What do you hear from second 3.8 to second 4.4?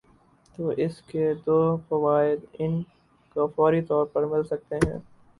طور پر